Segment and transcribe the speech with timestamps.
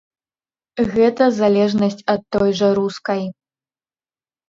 [0.95, 3.23] Гэта залежнасць ад той жа рускай.